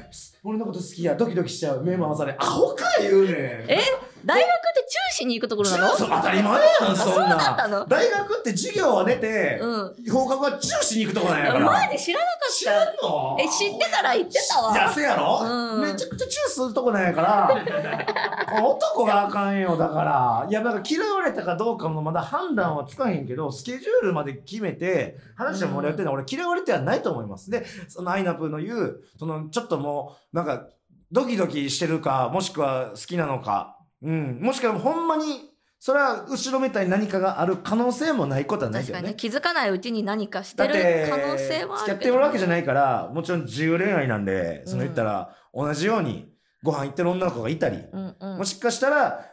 [0.49, 3.35] 俺のこと好きや、ドキドキしちゃう、目回され、アホか言うねん。
[3.69, 3.81] え
[4.25, 5.97] 大学ってチューしに行くところなの？
[5.97, 7.87] 当たり前やん、そんそうだなったの？
[7.87, 10.13] 大学って授業は出て、うん。
[10.13, 11.67] 放課後はチューしに行くとこなんやから。
[11.67, 13.37] マジで知らなか知っらんの？
[13.39, 13.43] た。
[13.45, 14.73] え、知ってたら言ってたわ。
[14.73, 17.51] いや、せやろ、うんめちゃくちゃチューするとこなんやから、
[18.65, 20.47] 男があかんよ、だから。
[20.49, 27.51] いや、だから嫌われたかどうかもまだ判断はつかへんけど、スケジュールまで決めて、話は盛り上がってるのは俺嫌われてはないと思います。
[27.51, 30.67] で、そのアイナプーの言う、その、ちょっともう、なんか、
[31.11, 39.03] ドキドキしてるか、もしくは好きなのか、うん、もしくはほんまに、それは後ろめたい何かがある可能性もないことはないけどね。
[39.03, 39.17] 確かにね。
[39.17, 40.75] 気づかないうちに何かしてる
[41.09, 46.33] 可能性はあ付き合ってるわけじゃないからもちろん自由恋愛なんでその言ったら、同じように
[46.65, 48.39] ご飯行ってる女の子がいたり、うんうん。
[48.39, 49.25] もしかしたら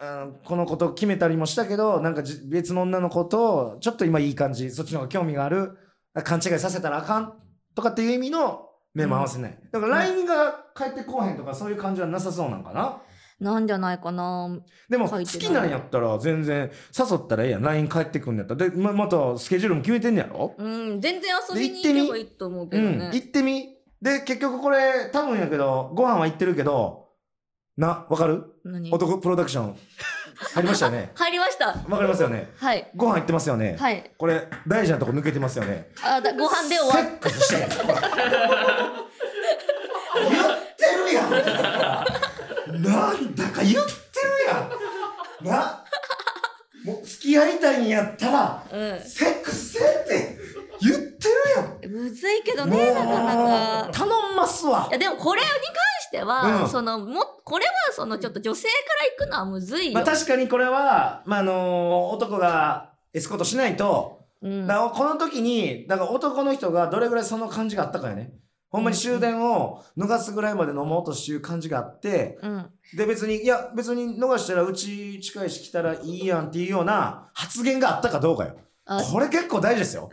[0.00, 5.76] あのこのことを決めたりもしたけどなんかじ別の女の子とちょっと今いい感じそっちの方が興味がある
[6.22, 7.32] 勘違いさせたらあかん
[7.74, 13.00] とかっていう意味の目も合わせない、だから LINE が返ってこうへんとかそういう感じはなさそうなんかな
[13.40, 14.48] なんじゃないかな。
[14.88, 17.62] でも好きなんやったら全然誘ったらええやん。
[17.62, 18.68] LINE 返ってくんのやったら。
[18.70, 20.54] でままたスケジュールも決めてんねやろ？
[20.58, 23.76] うん全然遊びに行けばいいと思うけうん、どね行ってみ？
[24.02, 27.08] で、結局これ、多分やけど、ご飯は行ってるけど、
[27.76, 28.44] な、わかる？
[28.64, 28.90] 何？
[28.92, 29.76] 男プロダクション、
[30.54, 31.10] 入りましたよね。
[31.18, 31.66] 入りました。
[31.68, 32.48] わかりますよね。
[32.58, 32.90] はい。
[32.96, 33.76] ご飯行ってますよね。
[33.78, 34.10] はい。
[34.16, 35.90] これ、大事なとこ抜けてますよね。
[36.04, 38.00] あだご飯で終わセックスしてんほら
[40.30, 41.24] 言ってるやん。
[42.82, 43.84] なんだか言ってる
[44.48, 45.54] やん。
[45.54, 45.84] な、
[46.84, 50.38] もう付き合いたいんやったら、うセックスせえって
[50.80, 51.92] 言ってるやん。
[51.92, 53.90] んむずいけどねなかなか。
[53.92, 54.86] 頼んますわ。
[54.90, 55.56] いやでもこれに関
[56.02, 56.68] しては、うん。
[56.68, 58.74] そのもこれはそのちょっと女性か
[59.20, 64.66] ら行くのはむずいよ、まあ確かにこれは、まああの男がエスコートしないと、うん。
[64.66, 68.32] だこの時に、だから男の人がどれぐらいその感じがあったかよね。
[68.70, 78.56] ほんまに終電を逃すぐらいまで飲もうとしていう感じがあって、うんで別に、いや別に逃したらうち近いし来たらいいやんっていうような発言があったかどうかよ。
[78.86, 80.10] あこれ結構大事ですよ。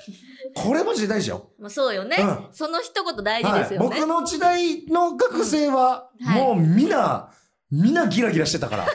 [0.56, 1.50] これマジで大事よ。
[1.58, 7.30] まあ、そうよね、うんその一言大事ですよね、はい、僕の時代の学生は、もうみんな、
[7.70, 8.86] みんなギラギラしてたから。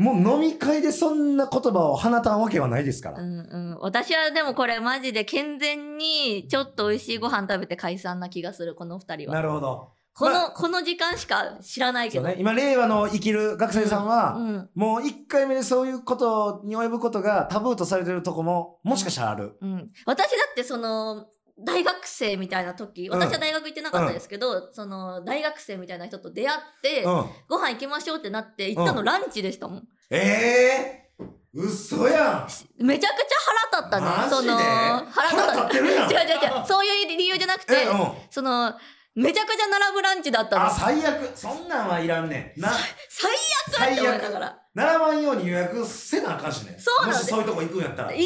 [0.00, 3.20] もう飲み会でそんな言葉を放たんわけはないですから。
[3.20, 9.34] うんうん、私はでもこれマジで健全にちょっと美味しいご飯食べて解散な気がするこの二人は。
[9.34, 9.88] なるほど。
[10.14, 14.70] この、まあこの時間しか知らないけど、ね、今、令和の生きる学生さんは、うん。
[14.74, 19.58] もう一回目でそういうことに及ぶことがタブーとされてるとこも、もしかしたらある。
[19.60, 21.26] うん、私だってその
[21.64, 27.24] 大学生みたいな時うん私は大学行ってなかったですけど、その大学生みたいな人と出会って、うん。
[27.48, 32.84] ご飯行きましょうってなって行ったのうんランチでしたもん、ええー、嘘やん。
[32.84, 33.36] めちゃくちゃ
[33.70, 34.56] 腹立ったねその
[35.10, 36.26] 腹立ってるやん違う違う
[36.58, 37.86] 違うそういう理由じゃなくて。
[38.30, 38.74] その
[39.16, 41.30] めちゃくちゃ並ぶランチだったのあ、最悪。
[41.34, 42.60] そんなんはいらんねん。
[42.60, 42.68] な、
[43.08, 43.30] 最
[43.66, 44.58] 悪最って思いな悪がら。
[44.72, 46.76] 並ばんように予約せなあかんしね。
[46.78, 48.10] そうなんですもしそういうとこ行くんやったら。
[48.10, 48.24] 1回目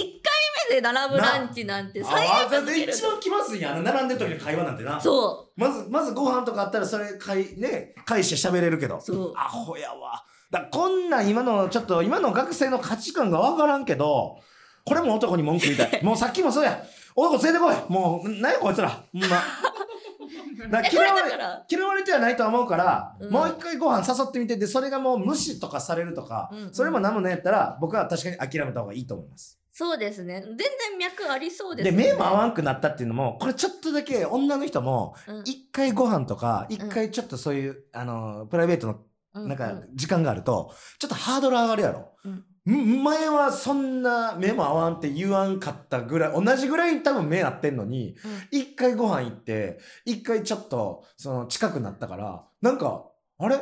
[0.69, 3.73] で並ぶランチなんて最あ、悪だって一番気まずいやん。
[3.75, 5.01] あの並んでる時の会話なんてな。
[5.01, 9.01] そまず、まずご飯とかあったらそれかい、ね、返して喋れるけど。
[9.01, 10.25] そうアホやわ。
[10.51, 14.39] だこんなん今の、ちょっと今の学生の価値観がわからんけど、
[14.85, 16.01] これも男に文句言いたい。
[16.05, 16.83] もうさっきもそうや。
[17.17, 17.93] 男連れてこい。
[17.93, 18.89] もう、なんやこいつら。
[18.91, 19.29] ほんま。
[20.71, 21.33] だ嫌われ
[21.69, 29.59] 嫌われてはないとは思うから、うんもう一回ご飯誘ってみてでそれがもう無視とかされるとか、うんうんそれも何もないやったら僕は確かに諦めた方がいいと思います。
[29.77, 30.41] そうですね。
[30.41, 30.67] 全然
[31.01, 32.13] 脈ありそうですでね。
[32.13, 35.39] 目も合わんくなったっていうのもこれちょっとだけ女の人もうん。
[35.41, 39.01] 一回ご飯とか一回ちょっとそういう、あのプライベートの
[39.35, 42.13] うんなんか時間があるとちょっとハードル上がるやろ。
[42.25, 42.45] うん。
[42.73, 48.17] ん前はそんな目も合わんって言わんかったぐらい同じぐらいに多分目合ってんのに
[48.53, 48.59] うん。
[48.59, 53.07] 一回ご飯行って一回ちょっとその近くなったからなんか
[53.39, 53.57] あれ？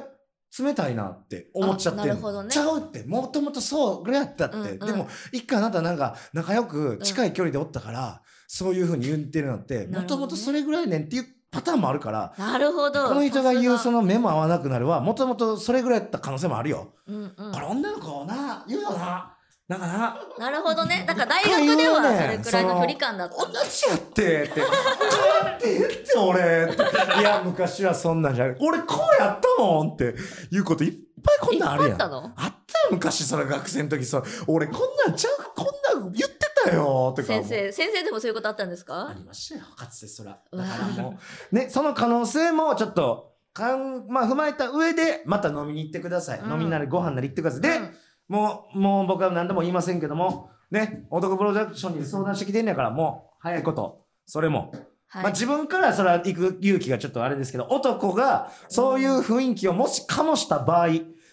[0.58, 2.50] 冷たいなって思っちゃってなるほどね。
[2.50, 3.04] ちゃうって。
[3.04, 4.78] もともとそうぐらいやったって、うんうん。
[4.78, 13.08] でも一回あなたなんか仲良く近い距離でおったから、そういうふうに言ってるのってもともとそれぐらいねんっていうパターンもあるからなるほど。
[13.08, 16.92] この人が言うその、の目も合わなくなるはもともとそれぐらいやった可能性もあるよ。
[17.06, 17.52] うんうん。
[17.52, 19.36] これ女の子な言うよな
[19.68, 24.61] だからなるほどねだから大学ではそれくらいの距離感だった同じやってって。
[24.61, 27.20] なんて言って俺って。
[27.20, 28.57] いや、昔はそんなんじゃない。
[28.61, 30.14] 俺こうやったもんって
[30.51, 31.92] いうこといっぱいこんなんあるやん。
[31.92, 32.25] あったの？
[32.25, 32.55] あったよ、
[32.90, 34.22] 昔それ学生の時さ。
[34.46, 37.29] 俺こんなんちゃう、こんなん言ってたよとか。
[37.29, 40.38] 先生先生でもそういうことあったんですあかりましたよ、かつてそら。
[40.53, 41.18] だからも
[41.53, 46.40] う、ね、その可能性もちょっと、かん、まあ踏まえた上で、また飲みに行ってください。
[46.40, 47.61] うん飲みなりご飯なり行ってください。
[47.61, 47.94] で、うん
[48.28, 54.72] もう、もう僕は何でも言いませんけども、ね、男プロダクションに相談してきてんねやから、もう、早いこと、それも。
[55.08, 60.88] はいまあ自分からそれは行く勇気がちょっとあれですけど、男がそういう雰囲気をもし醸した場合、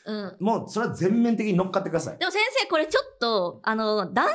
[0.10, 0.46] うん。
[0.46, 2.18] もうそれは全面的に乗っかってください。
[2.18, 4.26] でも先生これちょっとあの男性か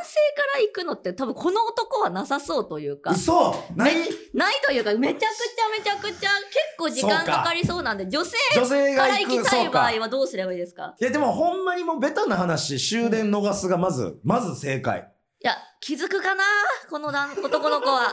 [0.54, 3.10] ら行くのって多分この男はなさそうというか。
[3.10, 3.54] 嘘！
[3.74, 3.94] ない？
[4.32, 6.30] ないというかめちゃくちゃめちゃくちゃ結
[6.78, 9.86] 構時間かかりそうなんで女性女性から行きたいう場か。
[9.88, 10.94] 合はどうすればいいですか？
[11.00, 15.10] いやでもほんまにもうベタな話、終電逃すがまず、まず正解。
[15.42, 16.44] いや気づくかな？
[16.88, 18.12] この男男の子は。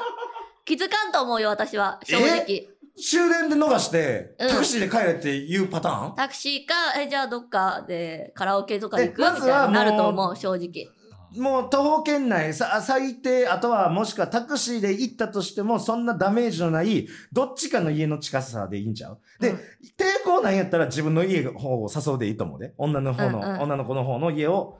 [0.64, 2.00] 気づかんと思うよ私は。
[2.04, 4.50] 正直終電で逃して、うん。
[4.50, 9.18] タクシーで帰れっていうパターン、タクシーかえじゃあどっかでカラオケとか行く？
[9.20, 10.88] みたいえまずはになると思う正直。
[11.42, 19.20] もう徒歩圏内、さ、最低、あとはもしくはタクシーで行ったとしても、そんなダメージのない、どっちかの家の近さでいいんちゃう？
[19.40, 19.56] で、うん。
[19.56, 19.62] 抵
[20.26, 22.74] 抗ないんやったら自分の家の方を誘うでいいと思うで。
[22.78, 23.62] 女の方の、うんうん。
[23.62, 24.80] 女の子の方の家を、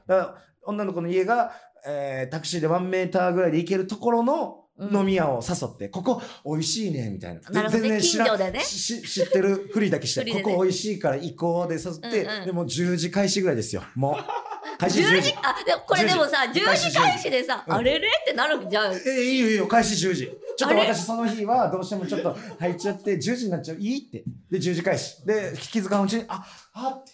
[0.66, 1.54] 女の子の家が、
[1.88, 4.61] えータクシーでワンメーターぐらいで行けるところのうん
[4.92, 7.70] 飲み屋を誘って、ここ美味しいね、みたいな。
[7.70, 13.84] 全然知らね知ってるふりだけして、 ここ美味しいから行こうで誘って、でもう10時開始ぐらいですよ。
[13.96, 14.24] もう。
[14.78, 15.38] 開始10 10時時。
[15.44, 20.32] あでもこれでもさ10時開始でさ、うんあれれってなるじゃんえー、いいよいいよ、開始10時。
[20.58, 23.78] ちょっと私その日はどうしてもちょっと入っちゃって、10時になっちゃう。
[23.78, 24.24] いいって。
[24.50, 25.26] で、10時開始。
[25.26, 27.12] で、気づかんうちに、あ、あって、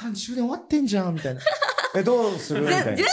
[0.00, 1.40] 単終電終わってんじゃん、みたいな。
[1.94, 2.62] え、どうする？
[2.64, 3.02] みぜ10たいな時。
[3.02, 3.08] 開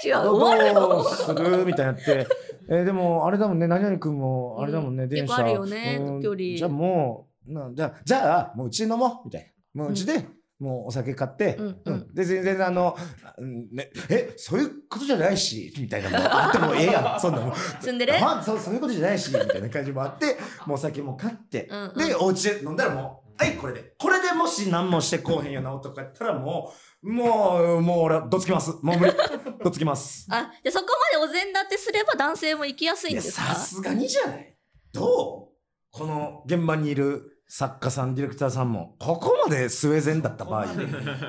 [0.00, 1.64] 始はど終わるどようする？
[1.64, 2.26] みたいになって。
[2.68, 5.08] えーでも、あれだもんね、何々くんも、あれだもんね、うん。
[5.08, 5.36] 電車。
[5.36, 6.22] あるよねうん。
[6.22, 9.82] 距離じゃあもう、なじゃあ、じゃあ、もううち飲もう、みたいな。
[9.82, 10.26] もううちで、
[10.58, 12.14] もうお酒買って、うんうん。
[12.14, 12.96] で、全然あの、
[13.38, 17.54] うんね、え、そういうことじゃないし、みたいなもうあってもええやん、 そんなもん。
[17.80, 18.12] 積んでる？
[18.20, 22.08] まあ、そう、そういうことじゃないし、みたいな感じもあって、もうお酒も買って、うんうん。
[22.08, 23.94] で、お家で飲んだらもう、はい、これで。
[23.98, 28.70] これでもし何もしてこうへんような男やったらもう、もう、もう俺はどつきます。
[28.82, 29.12] もう無理。
[29.64, 30.26] どつきます。
[30.30, 33.54] あじゃあそこまでお膳立てすれば男性も行きやすいんですか？
[33.54, 34.56] さすがにじゃない
[34.92, 35.48] どう？
[35.90, 40.66] この現場にいる作家さん、ディレクターさんも、ここまでスウェーデンだった場合、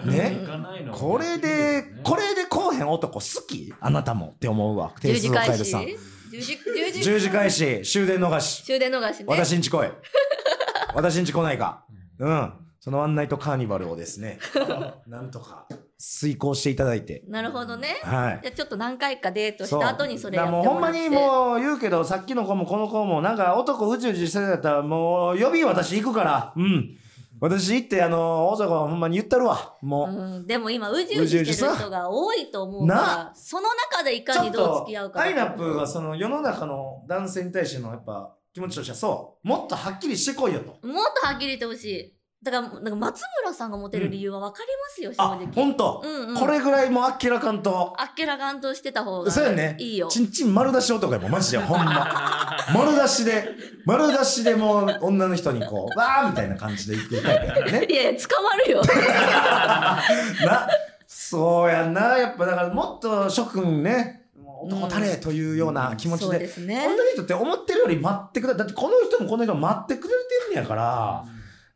[0.05, 0.37] ね？
[0.93, 3.73] これで、これでこうへん男好き？
[3.79, 4.93] あなたもって思うわ。
[4.99, 5.81] 10点数を変えるさん。
[5.83, 8.63] 10時10時10時開始、終電逃し。
[8.63, 9.87] 終電逃しね私んち来い。
[10.95, 11.85] 私んち来ないか。
[12.19, 12.53] うん。
[12.79, 14.39] そのワンナイトカーニバルをですね、
[15.07, 17.23] なんとか遂行していただいて。
[17.29, 18.39] なるほどねはい。
[18.43, 26.53] じゃあちょっと何回かデートした後にそれやだってもらもうほんまにもう言うけど、さっきの子もこの子も、なんか男うじうじしてたやったら、もう呼び私行くから。
[26.57, 26.97] うん。
[27.39, 29.75] 私行って、あの、大阪はほんまに言ったるわ。
[29.81, 30.09] もう。
[30.09, 40.87] うん、でも今うじうじしてる人が多いと思うかならその中でいかにどうと付き合う、かアイナップがその世の中の男性に対してのやっぱ気持ちとしてはそう、もっとはっきりしてこいよと。
[40.87, 42.13] もっとはっきり言ってほしい
[42.43, 47.93] だからなんか松村さんがモテる理由は分かりますよ、あ正、直ほんと、うんうんこれぐらいもうあっけらかんと。
[47.97, 49.77] あっけらかんとしてた方がそうやね。
[49.79, 51.57] いいよちんちん丸出し男やもん、マジで。
[51.57, 52.11] ほんま。
[52.75, 53.47] 丸出しで、
[53.85, 57.85] 丸出しでもう女の人にこう、わーみたいな感じで言ってるタイプやからね。
[57.89, 58.81] いやいや捕まるよ
[60.45, 60.67] な、
[61.07, 62.17] そうやんな。
[62.17, 64.22] やっぱだからもっと諸君ね、
[64.65, 66.39] 男たれというような気持ちそうで。
[66.39, 66.85] ですね。
[66.85, 70.13] 女の人って思ってるより待ってくれだってこの人もこの人も待ってくれ
[70.47, 71.25] てんねやから。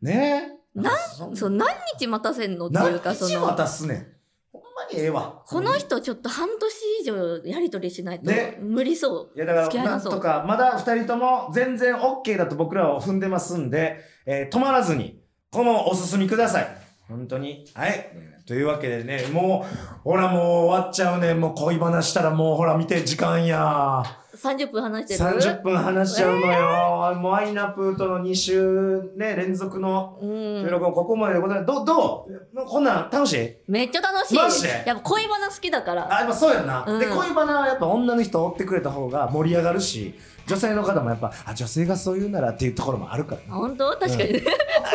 [0.02, 0.54] ね。
[0.76, 1.68] なんそそう何
[2.00, 4.08] 日待たせんのってい何うかそ日の渡すねん。
[4.54, 5.42] ほんまにええわ。
[5.48, 8.58] この人ちょっと半年以上やり取りしないとね。
[8.62, 15.20] 無理そう、いやだからなんとかまだ二人とも全然 OK だと僕らは踏んでますんで、えー止まらずに
[15.52, 16.68] このお進みください。
[17.08, 17.66] 本当に。
[17.74, 21.34] はいというわけでねもうほらもう終わっちゃうね。
[21.34, 24.04] もう恋話したらもうほら見て時間や。
[24.38, 30.64] 30分話してる？30分話しちゃうのよ、もうアイナプーとの2週ね連続のうん。
[30.64, 31.68] 収録もここまででございます。
[31.68, 32.66] どどう？
[32.66, 33.56] こんなん楽しい？
[33.68, 34.36] めっちゃ楽しい。
[34.36, 34.84] マジで？
[34.86, 36.14] やっぱ恋バナ好きだから。
[36.14, 36.86] あ、やっぱそうやんな。
[36.88, 37.00] うん。
[37.00, 40.16] で、恋バナはやっぱ女の人を追ってくれた方が盛り上がるし、
[40.48, 43.54] 女性の方もやっぱ、あ、女性がそう言うならっていうところもあるから。
[43.54, 43.92] 本当？
[43.92, 44.44] 確かにね、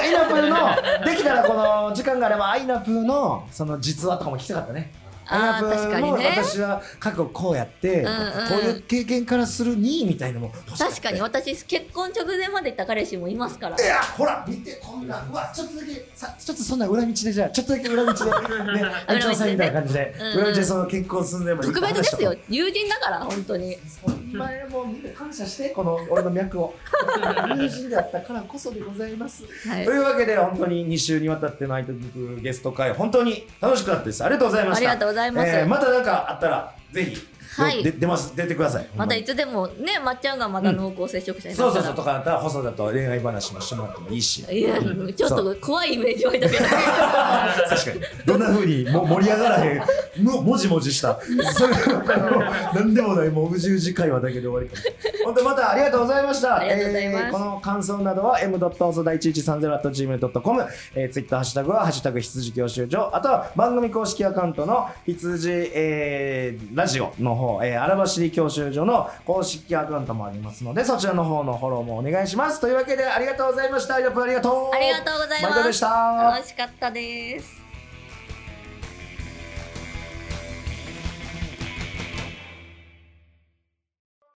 [0.00, 4.92] アイナプーの、できたらこの時間があれば、アイナプーの、その実話とかも聞きたかったね。
[5.26, 6.34] あ確かにね。
[6.36, 8.10] 私は過去こうやって、こ
[8.56, 13.76] ういう経験からするにみたいなのも確かに私結婚直前まで行った彼氏もいますから。
[13.76, 18.24] いやほら見てこんなうわちょっとだけさちょっとそんな裏道でじゃあちょっとだけ裏道で
[18.80, 23.74] ねあいちさんみたいな感じで裏道でその結婚寸前まで特別ですよ友人だから本当に。
[23.74, 26.74] うそんなもうみんな感謝してこの俺の脈を。
[27.56, 29.44] 友人であったからこそでございます。
[29.68, 29.84] はい。
[29.84, 34.24] というわけで本当に2週にわたってのアイドルゲスト会本当に楽しかったです。
[34.24, 35.48] ありがとうございましたございます。
[35.50, 37.16] えーまた何かあったらぜひ、
[37.54, 37.82] はい。
[37.82, 38.34] で出ます。
[38.34, 38.88] 出てください。
[38.96, 41.84] またいつでもねまっちゃんがまだ濃厚接触者になそうったら。
[41.84, 44.44] そうそうとかだったら細田と恋愛話もしてもらってもいいし。
[44.50, 48.00] いやちょっと怖いイメージ湧いたけど確かに。
[48.26, 49.78] どんな風にも盛り上がらへ
[50.18, 50.24] ん。
[50.24, 51.18] ももじもじした。
[51.52, 51.74] それ
[52.74, 54.82] なんでもないもううじうじ会話だけで終わりかも
[55.26, 56.56] 本当またありがとうございました。
[56.58, 57.24] ありがとうございます。
[57.26, 58.58] えーこの感想などは m.
[58.58, 72.60] 細田1130 gmail.com、えー、ツイッターハッシュタグはハッシュタグ羊教習所あとは番組公式アカウントの羊、えーラジオの方、えー、荒走り教習所の公式アカウントもありますのでそちらの方のフォローもお願いします。
[72.60, 73.96] というわけでありがとうございました。
[73.96, 74.74] アイラップありがとう。
[74.74, 75.64] ありがとうございます。
[75.64, 76.32] でした。
[76.34, 77.61] 楽しかったです